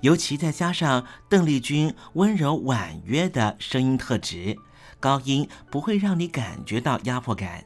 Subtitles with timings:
[0.00, 4.56] 尤其再加上邓丽君温柔婉约的声音特质，
[5.00, 7.64] 高音不会让你感觉到压迫感，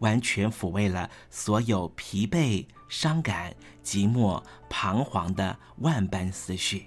[0.00, 3.54] 完全抚慰了所有疲惫、伤感、
[3.84, 6.86] 寂寞、彷徨的万般思绪。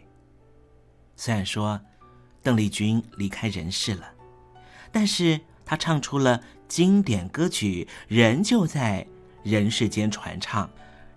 [1.16, 1.80] 虽然说
[2.42, 4.12] 邓丽君离开人世了，
[4.92, 9.08] 但是她唱出了经典歌曲，仍旧在
[9.44, 10.70] 人世间传唱，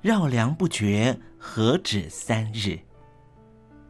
[0.03, 2.79] 绕梁不绝，何止三日。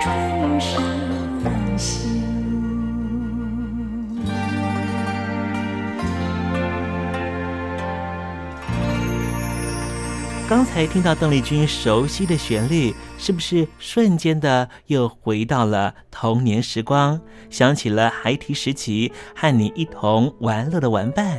[0.00, 0.82] 春衫
[1.78, 2.08] 袖。
[10.48, 17.20] 刚才听到邓丽君熟悉的旋律，是不是瞬间的又回到了童年时光？
[17.50, 21.38] 想起了孩提时期和你一同玩乐的玩伴，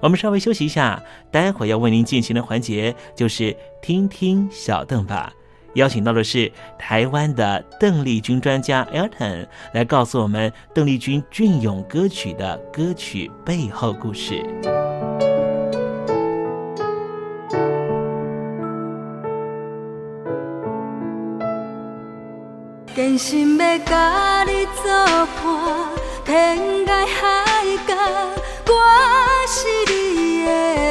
[0.00, 5.32] 我们稍微休息一下，待会要为您进行的环节就是听听小邓吧。
[5.74, 14.44] 邀请到的是台湾的邓丽君专家 Elton 来告诉我们邓丽君隽永歌曲的歌曲背后故事。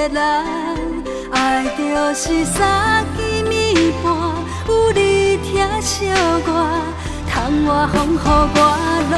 [0.07, 0.19] 人。
[1.31, 4.07] 爱就是三更暝半，
[4.67, 6.49] 有你疼惜我，
[7.27, 7.33] 窗
[7.65, 8.17] 外风雨
[8.55, 8.59] 我
[9.11, 9.13] 拢。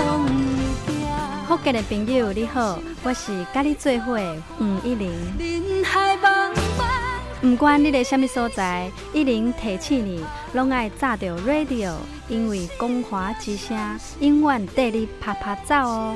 [1.48, 5.12] 福建的朋友你好，我是甲你做伙的黄一玲。
[7.42, 10.24] 不管你在什么所在，一零提醒你，
[10.54, 11.94] 拢爱炸着 radio，
[12.30, 13.76] 因为光华之声
[14.20, 16.16] 永远带你啪啪走哦。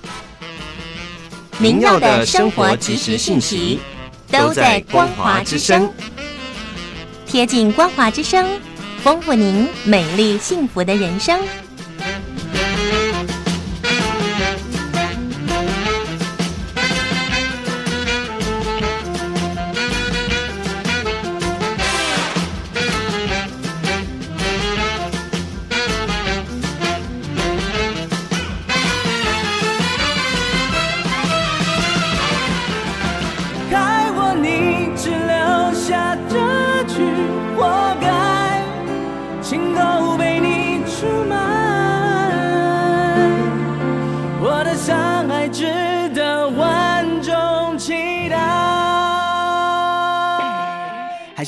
[1.61, 3.79] 您要的生活及时信息
[4.31, 5.87] 都在光华之声。
[7.27, 8.49] 贴近光华之声，
[9.03, 11.39] 丰富您美丽幸福的人生。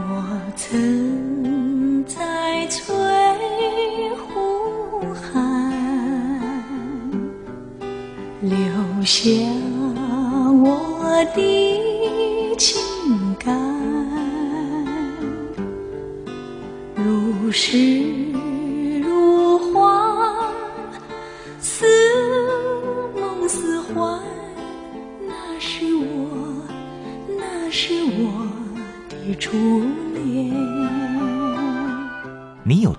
[0.00, 0.24] 我
[0.56, 2.86] 曾在翠
[4.16, 5.32] 湖畔
[8.40, 8.54] 留
[9.04, 9.28] 下
[10.62, 11.36] 我的
[12.56, 12.80] 情
[13.38, 13.52] 感，
[16.94, 18.30] 如诗
[19.02, 20.07] 如画，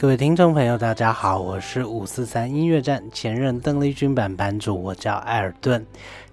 [0.00, 5.84] 各位听众朋友，大家好，我是五四三音乐站前任邓丽君版版主，我叫艾尔顿。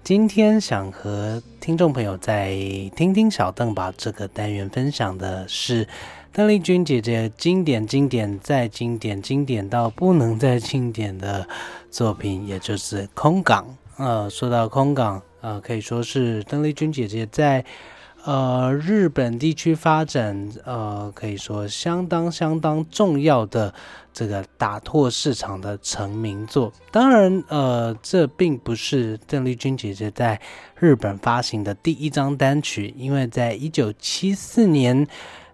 [0.04, 2.54] 今天想和听众朋友在
[2.94, 5.84] 听听小邓吧这个单元分享的是。
[6.32, 11.48] 邓丽君姐姐经典、经典再经典、经典到不能再经典的
[11.90, 13.66] 作品，也就是《空港》。
[14.04, 17.64] 呃，说到《空港》，呃，可以说是邓丽君姐姐在
[18.26, 23.72] 呃日本地区发展，呃，可以说相当相当重要的
[24.12, 26.72] 这个打拓市场的成名作。
[26.90, 30.40] 当然，呃，这并不是邓丽君姐姐在
[30.78, 35.06] 日本发行的第一张单曲，因为在一九七四年。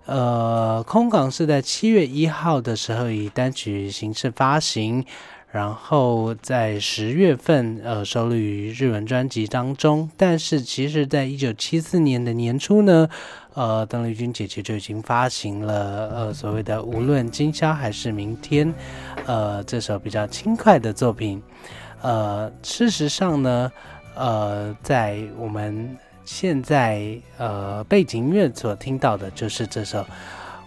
[0.05, 5.07] 呃，空港是在七月一号的时候以单曲形式发行，
[5.53, 10.11] 然后在十月份呃收录于日文专辑当中。
[10.17, 13.09] 但是其实，在一九七四年的年初呢，
[13.55, 18.75] 呃，邓丽君姐姐就已经发行了呃所谓的无论今宵还是明天，
[19.27, 21.41] 呃这首比较轻快的作品。
[22.01, 23.71] 呃，事实上呢，
[24.17, 25.97] 呃，在我们。
[26.25, 29.99] 现在，呃，背景音乐所听到的就是这首《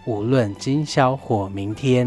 [0.06, 2.06] 无论今宵或明天》，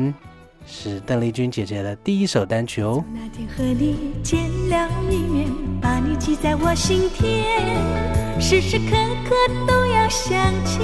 [0.71, 3.03] 是邓丽君姐姐的第一首单曲哦。
[3.11, 5.47] 那天和你见了一面，
[5.81, 8.95] 把你记在我心田，时时刻
[9.27, 9.35] 刻
[9.67, 10.79] 都要想起，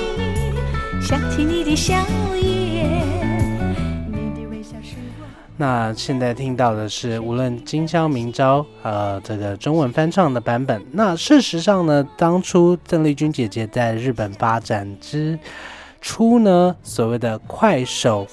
[1.00, 1.94] 想起你的笑
[2.34, 3.00] 颜。
[4.12, 4.96] 你的微笑是
[5.56, 10.84] 那现在听到的是无论今宵明朝，呃，这个中文翻唱的版本。
[10.92, 15.40] 那事实上呢，当初邓丽君姐姐在日本发展之
[16.02, 18.28] 初呢，所谓的快手，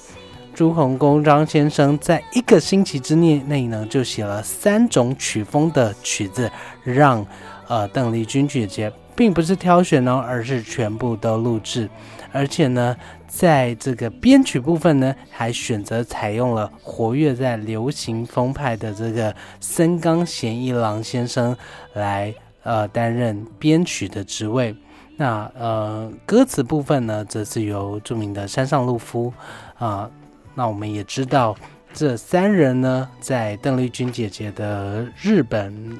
[0.53, 6.49] 朱鸿公张先生在一个星期之内内呢，就写了三种曲风的曲子，
[6.83, 7.25] 让
[7.67, 11.89] 呃邓丽君姐姐并不是挑选哦，而是全部都录制，
[12.31, 12.95] 而且呢，
[13.27, 21.57] 在这个编曲部分呢，还选择采用了活跃在流行风派的这个森冈贤一郎先生
[21.93, 24.75] 来呃担任编曲的职位。
[25.17, 29.33] 那呃歌词部分呢，则是由著名的山上路夫
[29.79, 30.07] 啊。
[30.55, 31.55] 那我们也知道，
[31.93, 35.99] 这三人呢，在邓丽君姐姐的日本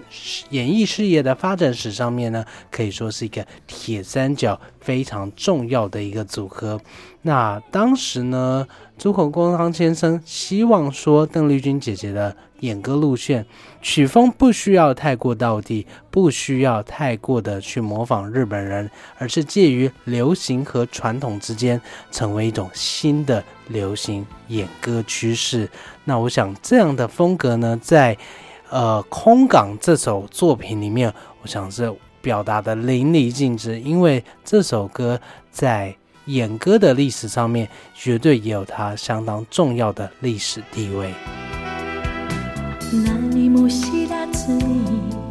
[0.49, 6.79] 演艺事业的发展史上面呢，可以说是一个铁三角非常重要的一个组合。
[7.21, 8.67] 那当时呢，
[8.97, 13.45] 朱口光汤先生希望说，邓丽君姐姐的演歌路线。
[13.81, 21.79] 曲风不需要太过道地，不需要太过的去模仿日本人，而是介于流行和传统之间，
[22.11, 25.69] 成为一种新的流行演歌趋势。
[26.05, 28.17] 那我想这样的风格呢，在
[28.69, 33.79] 呃《空港》这首作品里面，我想是表达的淋漓尽致。
[33.81, 35.19] 因为这首歌
[35.51, 35.93] 在
[36.27, 41.13] 演歌的历史上面，绝对也有它相当重要的历史地位。
[43.01, 45.22] 何も知らずに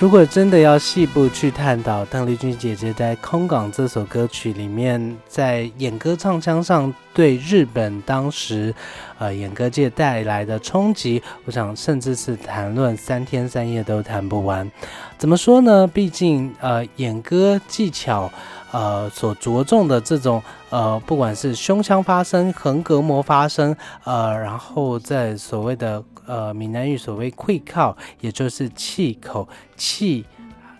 [0.00, 8.74] 如果真的要细部去探讨邓丽君姐姐在《空港》这首歌曲里面，在演歌唱腔上对日本当时
[9.18, 14.68] 呃演歌界带来的冲击，我想甚至是谈论三天三夜都谈不完。
[15.16, 15.86] 怎么说呢？
[15.86, 18.30] 毕竟呃演歌技巧。
[18.72, 30.24] 呃，所着重的这种呃，不管是胸腔发声、横膈膜发声，呃，然后在所谓的呃闽南语所谓“溃靠”，也就是气口气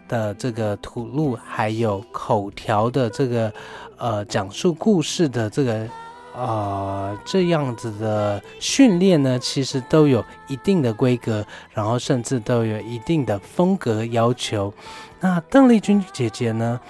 [0.08, 3.52] 的这个吐露，还有口条的这个
[3.96, 5.88] 呃讲述故事的这个
[6.34, 14.72] 呃这样子的训练呢，其实都有一定的规格，然后甚至都有一定的风格要求。
[15.20, 16.80] 那邓丽君姐姐呢？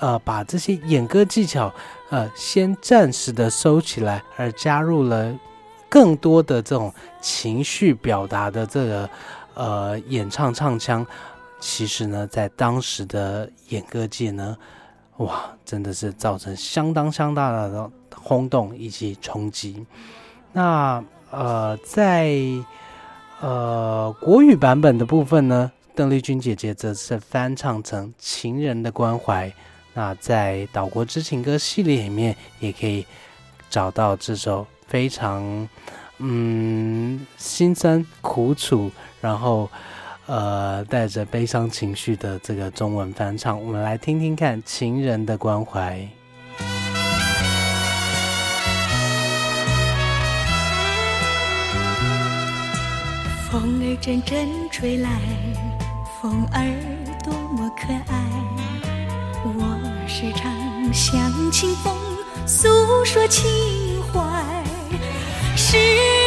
[0.00, 1.74] 呃，把这些演歌技巧，
[2.10, 5.36] 呃，先暂时的收起来，而加入了
[5.88, 9.10] 更多的这种情绪表达的这个
[9.54, 11.06] 呃演唱唱腔。
[11.60, 14.56] 其实呢，在当时的演歌界呢，
[15.16, 19.84] 哇，真的是造成相当相当大的轰动以及冲击。
[20.52, 22.32] 那呃，在
[23.40, 29.48] 呃国语版本的部分呢，邓丽君姐姐则是翻唱成《情人的关怀》。
[29.94, 33.04] 那在《岛国之情歌》系列里面，也可以
[33.68, 35.68] 找到这首非常
[36.18, 39.70] 嗯心酸苦楚，然后
[40.26, 43.62] 呃带着悲伤情绪的这个中文翻唱。
[43.62, 45.96] 我们来听听看《情人的关怀》。
[53.50, 55.08] 风儿阵阵吹来，
[56.20, 56.60] 风儿
[57.24, 58.24] 多么可爱。
[59.44, 59.50] 我
[60.06, 60.52] 时常
[60.92, 61.94] 向清风
[62.46, 62.68] 诉
[63.06, 63.48] 说情
[64.02, 64.20] 怀，
[65.70, 66.17] 是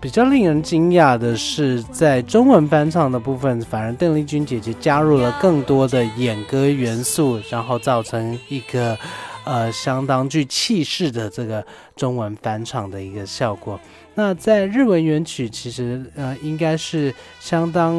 [0.00, 8.96] 比较令人惊讶的是，在中文翻唱的部分，反而邓丽君姐姐加入了更多的演歌元素，然后造成一个
[9.44, 11.64] 呃相当具气势的这个
[11.96, 13.78] 中文翻唱的一个效果。
[14.14, 17.94] 那在日文原曲其实呃应该是相当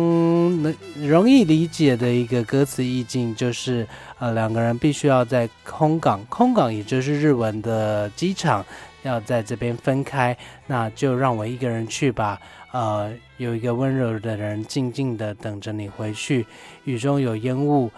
[0.62, 3.88] 能容易理解的一个歌词意境，就是
[4.18, 8.66] 呃两个人必须要在空港，空港也就是日文的机场，
[9.04, 10.38] 要在这边分开，
[10.68, 12.40] 那就让我一个人去吧。
[12.72, 16.46] 呃，有一个温柔的人静静的等着你回去，
[16.86, 17.92] 雨中有烟雾，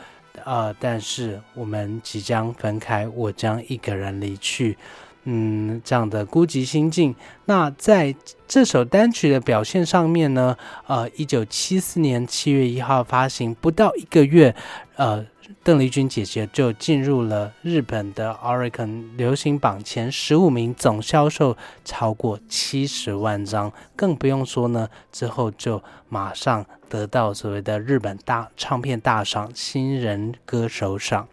[0.43, 4.77] 呃，但是我们即将分开，我将一个人离去。
[5.25, 7.15] 嗯，这样的孤寂心境。
[7.45, 8.13] 那在
[8.45, 14.53] 这首单曲的表现上面呢，呃，一九七四年七月一号发行，不到一个月，
[14.97, 15.25] 呃，
[15.63, 31.27] 邓丽君姐姐就进入了日本的 Oricon 流行榜前十五名，总销售超过七十万张，更不用说呢，之后就马上得到所谓的日本大唱片大赏新人歌手赏。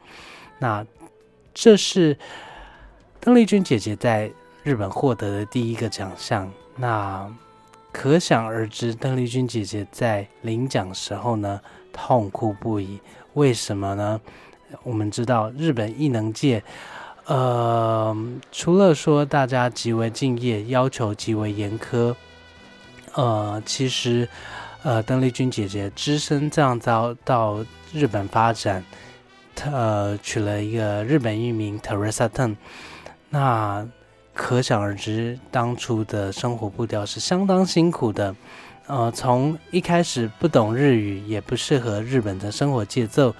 [0.58, 0.86] 那
[1.52, 2.16] 这是。
[3.22, 7.30] 邓丽君姐姐在日本获得的第一个奖项，那
[7.92, 11.60] 可想而知，邓丽君姐姐在领奖时候呢，
[12.06, 12.98] 痛哭不已。
[13.34, 14.20] 为什么呢？
[14.82, 16.62] 我们知道日本艺能界，
[17.26, 18.16] 呃，
[18.50, 22.14] 除了说大家极为敬业，要求极为严苛，
[23.14, 24.28] 呃，其实，
[24.82, 28.84] 呃，邓丽君姐姐只身这样遭到日本发展，
[29.70, 32.56] 呃，取了一个日本艺名 Teresa Ten。
[33.28, 33.86] 那
[34.34, 38.34] 可想而知，当初的生活步调是相当辛苦的。
[38.90, 43.32] 呃，从一开始不懂日语，也不适合日本的生活节奏。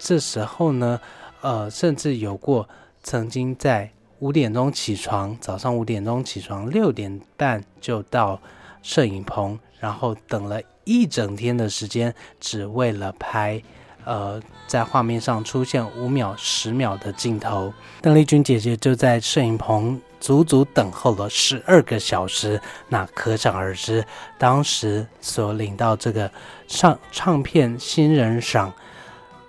[0.00, 1.00] 这时候呢，
[1.42, 2.68] 呃，甚至有过
[3.04, 3.88] 曾经在
[4.18, 8.40] 五点钟起床，早上五点钟起床，六点半就到
[8.82, 13.62] 摄影棚，然后等了一整天的时间，只为了拍。
[14.04, 22.60] 呃，在画面上出现五秒、十秒的镜头，邓丽君姐姐就在摄影棚足足等候了十二个小时。
[22.88, 24.04] 那可想而知，
[24.38, 26.30] 当时所领到这个
[26.66, 28.72] 唱唱片新人赏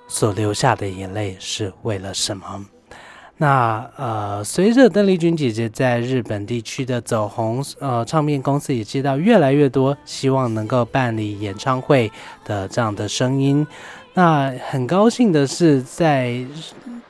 [0.08, 2.66] 所流下的眼泪是为了什么？
[3.40, 12.12] 那呃，随着邓丽君姐姐在日本地区的走红，呃，唱片公司也接到越来越多希望能够办理演唱会
[12.46, 13.68] 的这样的声音。
[14.16, 16.44] 那很高兴的是，在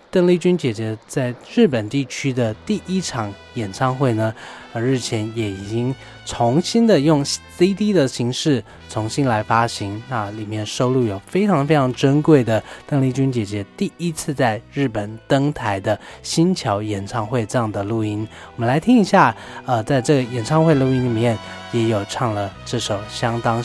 [0.09, 4.33] 邓丽君姐姐在日本地区的第一场演唱会呢，
[4.71, 5.93] 呃，日前也已经
[6.25, 10.01] 重新的用 CD 的形式重新来发行。
[10.07, 19.35] 那里面收录有非常非常珍贵的邓丽君姐姐第一次在日本登台的新桥演唱会这样的录音，我们来听一下。
[19.65, 21.37] 呃，在这个演唱会录音里面，
[21.73, 23.61] 也有唱了这首相当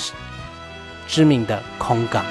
[1.06, 2.24] 知名的《空港》。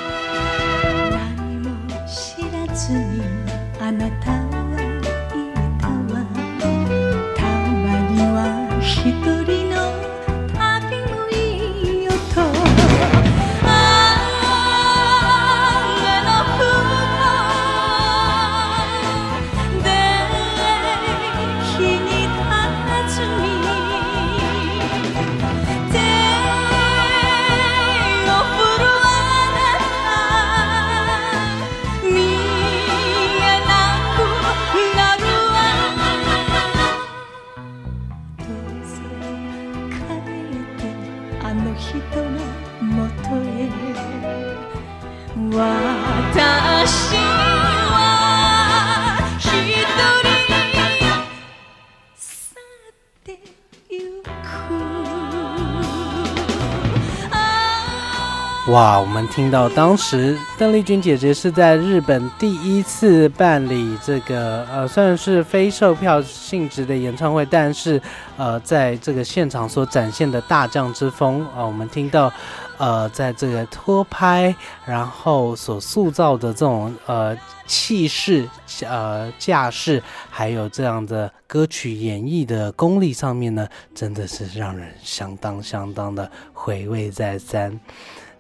[59.33, 67.99] 听到当时邓丽君姐姐是在日本第一次办理这个呃，虽然是非售票性质的演唱会，但是
[68.35, 72.31] 呃，在这个现场所展现的大将之风啊，我们听到
[72.77, 74.53] 呃，在这个拖拍，
[74.85, 78.45] 然后所塑造的这种呃气势、
[78.81, 83.65] 呃架势，还有这样的歌曲演绎的功力上面呢，
[83.95, 87.79] 真的是让人相当相当的回味再三。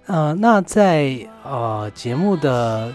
[0.07, 2.91] 呃，那在呃节目的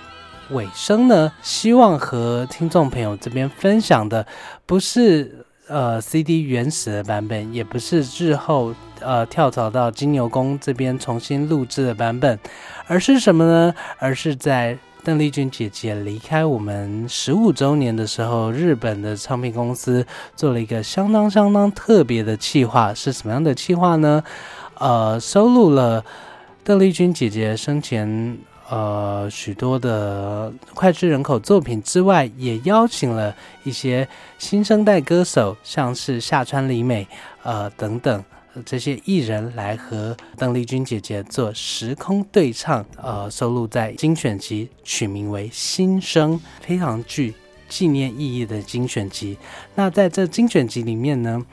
[0.51, 4.27] 尾声呢，希望和听众朋友这边分享的
[4.67, 12.39] 不是呃 CD 原始的版本，也不是日后呃跳槽到金牛宫这边重新录制的版本，
[12.87, 13.75] 而是什么呢？
[13.99, 24.23] 而是在邓丽君姐姐离开我们十五周年的时候，日本的唱片公司做了一个相当相当特别的企划，是什么样的企划呢？
[24.79, 26.05] 呃，收录了。
[26.67, 28.37] 邓丽君姐姐生前
[28.69, 37.07] 呃许多的脍炙人口作品之外，也邀请了一些新生代歌手，像是夏川里美，
[37.45, 38.25] 呃等等。
[38.65, 47.33] 这些艺人来和邓丽君姐姐做时空对唱，呃，收录在精选集，取名为《新生》，非常具
[47.69, 49.39] 纪念意义的精选集。
[49.77, 51.47] 那在这精选集里面呢，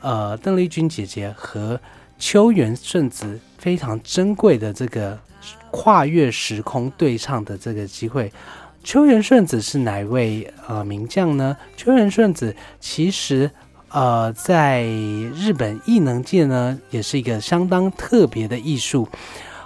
[0.00, 1.78] 呃，邓丽君姐姐和
[2.18, 5.18] 秋元顺子非常珍贵的这个
[5.70, 8.30] 跨越时空对唱的这个机会。
[8.82, 11.56] 秋元顺子是哪位呃名将呢？
[11.74, 13.50] 秋元顺子其实。
[13.88, 19.08] 呃，在日本艺能界呢，也是一个相当特别的艺术。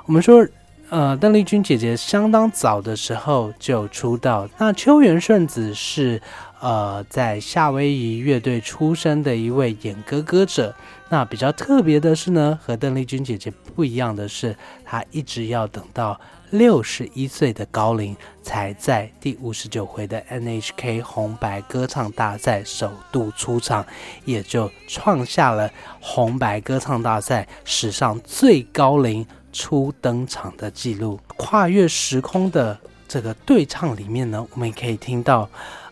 [0.05, 0.47] 我们说，
[0.91, 4.47] 呃，邓丽君姐姐相当早的时候就出道。
[4.59, 6.21] 那秋元顺子是
[6.61, 10.75] 呃，在夏威夷乐队出身的一位演歌歌者。
[11.11, 16.19] 那比较特别的是呢，和邓丽君姐姐不一样的是，她一直要等到。
[16.51, 23.85] 六十一岁的高龄，才在第五十九回的 NHK 红白歌唱大赛首度出场，
[24.25, 31.21] 也就创下了红白歌唱大赛史上最高龄初登场的记录。
[31.37, 35.47] 跨越时空的这个对唱里面呢，我们也可以听到，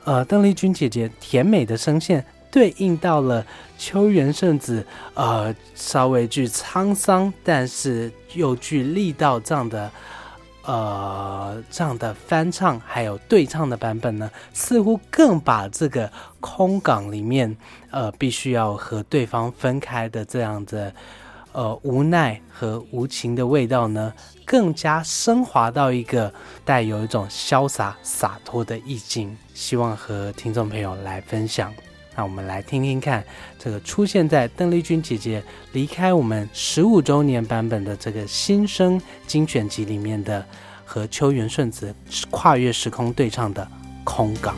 [0.05, 2.25] 呃，邓丽君姐姐甜美的声线
[2.57, 3.45] 对应到了
[3.77, 9.91] 秋元圣子，呃，稍微具沧桑，但是又具力道这样的。
[10.65, 17.55] 呃，这样的翻唱还有对唱的版本呢，似乎更把这个空港里面
[17.91, 20.93] 呃必须要和对方分开的这样的
[21.53, 24.13] 呃无奈和无情的味道呢，
[24.45, 26.33] 更加升华到一个
[26.65, 29.37] 带有一种潇洒洒脱的意境。
[29.55, 31.73] 希望和听众朋友来分享。
[32.17, 33.23] 那我们来听听看，
[33.59, 40.43] 这个出现在邓丽君姐姐离开我们十五周年版本的这个新生精选集里面的，
[40.85, 41.95] 和秋元顺子
[42.31, 43.63] 跨越时空对唱的
[44.03, 44.55] 《空港》。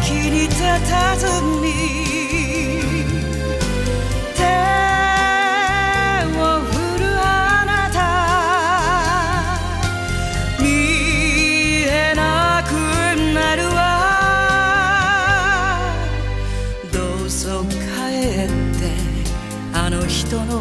[0.00, 0.56] 席に立
[0.90, 1.26] たず
[1.60, 1.66] に。
[4.34, 4.40] 手
[6.38, 7.24] を振るあ
[7.66, 7.98] なた。
[10.62, 10.64] 見
[11.88, 12.20] えな
[12.68, 12.70] く
[13.34, 13.78] なるわ。
[16.92, 17.74] どうぞ帰
[18.44, 18.80] って。
[19.72, 20.60] あの人の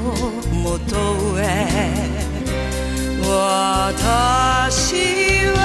[0.54, 0.96] もと
[1.40, 1.44] へ。
[3.22, 4.96] 私
[5.56, 5.59] は